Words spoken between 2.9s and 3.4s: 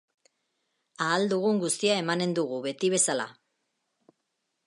bezala!